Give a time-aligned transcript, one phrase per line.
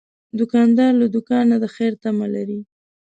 [0.39, 2.59] دوکاندار له دوکان نه د خیر تمه لري.